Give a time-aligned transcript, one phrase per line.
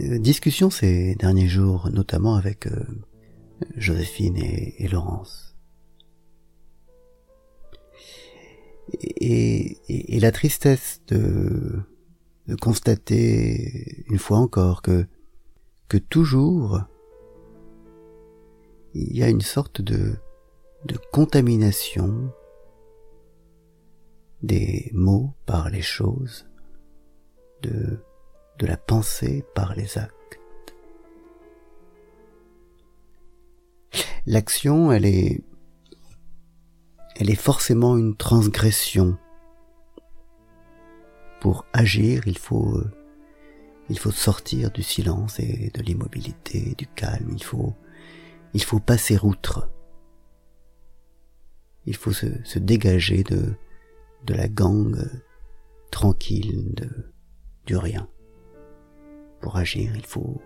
[0.00, 2.84] euh, discussion ces derniers jours, notamment avec euh,
[3.76, 5.54] Joséphine et, Laurence.
[8.92, 9.78] Et,
[10.20, 11.80] la tristesse de,
[12.60, 15.06] constater une fois encore que,
[15.88, 16.82] que toujours
[18.94, 20.16] il y a une sorte de,
[20.84, 22.30] de contamination
[24.42, 26.46] des mots par les choses,
[27.62, 28.00] de,
[28.58, 30.16] de la pensée par les actes.
[34.26, 35.42] L'action, elle est,
[37.16, 39.18] elle est forcément une transgression.
[41.40, 42.80] Pour agir, il faut,
[43.88, 47.30] il faut sortir du silence et de l'immobilité, du calme.
[47.32, 47.74] Il faut,
[48.54, 49.68] il faut passer outre.
[51.84, 53.54] Il faut se, dégager de,
[54.24, 55.10] de la gangue
[55.90, 57.12] tranquille de,
[57.66, 58.08] du rien.
[59.42, 60.40] Pour agir, il faut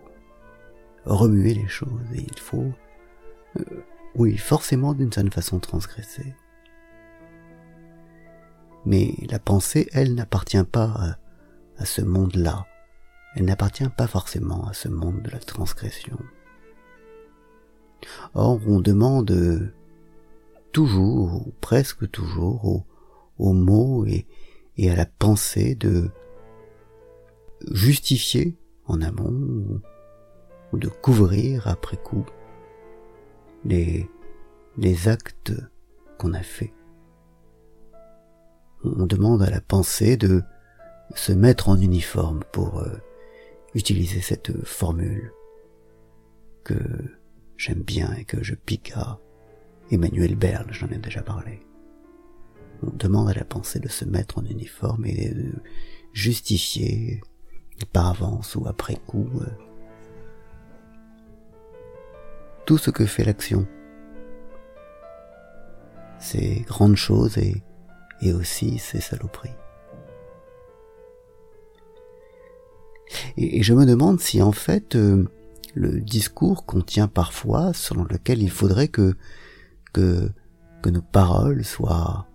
[1.04, 2.72] remuer les choses et il faut,
[3.60, 3.84] euh,
[4.14, 6.34] oui, forcément d'une certaine façon transgresser.
[8.86, 11.18] Mais la pensée, elle, n'appartient pas
[11.76, 12.66] à, ce monde-là.
[13.34, 16.18] Elle n'appartient pas forcément à ce monde de la transgression.
[18.34, 19.72] Or, on demande
[20.72, 22.84] toujours, ou presque toujours,
[23.38, 26.10] aux, mots et, à la pensée de
[27.70, 29.80] justifier en amont
[30.72, 32.24] ou de couvrir après coup
[33.64, 34.08] les,
[34.76, 35.52] les actes
[36.18, 36.72] qu'on a faits.
[38.84, 40.42] On demande à la pensée de
[41.14, 42.96] se mettre en uniforme pour euh,
[43.74, 45.32] utiliser cette formule
[46.64, 46.74] que
[47.56, 49.18] j'aime bien et que je pique à
[49.90, 51.60] Emmanuel Berle, j'en ai déjà parlé.
[52.82, 55.52] On demande à la pensée de se mettre en uniforme et de
[56.12, 57.20] justifier
[57.84, 59.46] par avance ou après coup euh,
[62.64, 63.66] tout ce que fait l'action.
[66.18, 67.62] Ces grandes choses et,
[68.22, 69.54] et aussi ces saloperies.
[73.36, 75.24] Et, je me demande si en fait euh,
[75.74, 79.14] le discours contient parfois selon lequel il faudrait que
[79.92, 80.30] que,
[80.82, 82.26] que nos paroles soient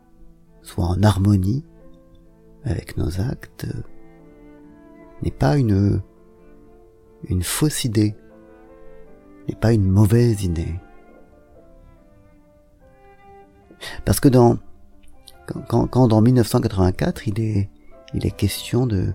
[0.62, 1.66] soient en harmonie
[2.64, 3.68] avec nos actes
[5.24, 6.02] n'est pas une
[7.30, 8.16] une fausse idée,
[9.48, 10.76] n'est pas une mauvaise idée.
[14.06, 14.58] Parce que dans
[15.68, 17.70] quand, quand dans 1984 il est
[18.14, 19.14] il est question de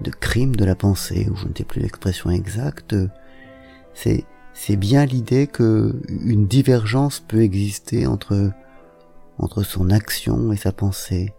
[0.00, 2.96] de crime de la pensée ou je ne sais plus l'expression exacte
[3.92, 8.52] c'est c'est bien l'idée que une divergence peut exister entre
[9.38, 11.34] entre son action et sa pensée.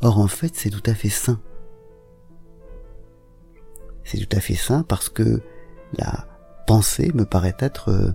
[0.00, 1.40] Or en fait, c'est tout à fait sain.
[4.06, 5.42] C'est tout à fait sain parce que
[5.98, 6.26] la
[6.68, 8.12] pensée me paraît être euh,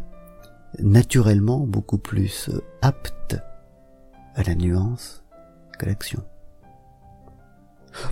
[0.80, 3.36] naturellement beaucoup plus euh, apte
[4.36, 5.22] à la nuance
[5.78, 6.24] que l'action.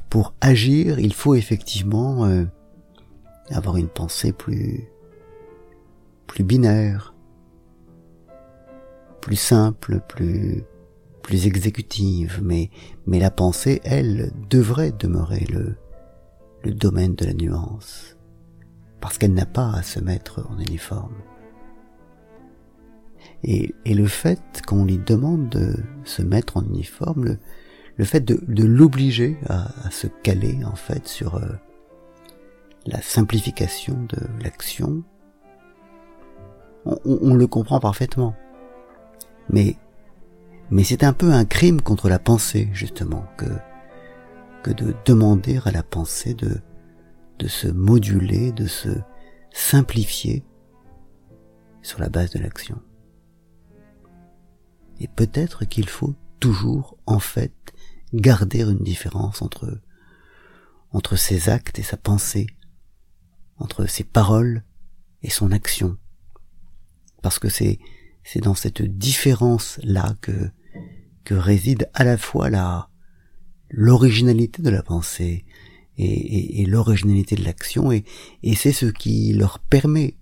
[0.09, 2.43] Pour agir, il faut effectivement euh,
[3.49, 4.89] avoir une pensée plus
[6.27, 7.15] plus binaire,
[9.21, 10.65] plus simple, plus
[11.23, 12.71] plus exécutive, mais
[13.07, 15.77] mais la pensée, elle, devrait demeurer le
[16.63, 18.17] le domaine de la nuance,
[18.99, 21.15] parce qu'elle n'a pas à se mettre en uniforme.
[23.43, 27.39] Et, et le fait qu'on lui demande de se mettre en uniforme, le,
[27.97, 31.47] le fait de, de l'obliger à, à, se caler en fait sur euh,
[32.85, 35.03] la simplification de l'action,
[36.85, 38.35] on, le comprend parfaitement.
[39.49, 39.75] Mais,
[40.71, 43.45] mais c'est un peu un crime contre la pensée, justement, que,
[44.63, 46.61] que de demander à la pensée de,
[47.39, 48.89] de se moduler, de se
[49.51, 50.45] simplifier
[51.81, 52.81] sur la base de l'action.
[54.99, 57.53] Et peut-être qu'il faut toujours, en fait,
[58.13, 59.81] garder une différence entre,
[60.91, 62.47] entre ses actes et sa pensée,
[63.57, 64.63] entre ses paroles
[65.21, 65.97] et son action.
[67.21, 67.79] Parce que c'est,
[68.23, 70.51] c'est dans cette différence-là que,
[71.23, 72.89] que réside à la fois la,
[73.69, 75.45] l'originalité de la pensée
[75.97, 78.05] et, l'originalité de l'action et,
[78.41, 80.15] et c'est ce qui leur permet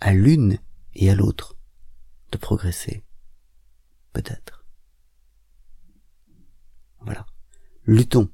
[0.00, 0.58] à l'une
[0.94, 1.56] et à l'autre
[2.32, 3.04] de progresser.
[4.12, 4.64] Peut-être.
[7.00, 7.26] Voilà.
[7.86, 8.28] Luttons,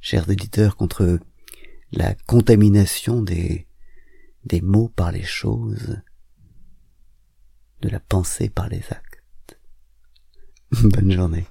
[0.00, 1.18] chers éditeurs, contre
[1.92, 3.66] la contamination des,
[4.44, 6.00] des mots par les choses,
[7.80, 9.58] de la pensée par les actes.
[10.82, 11.46] Bonne journée.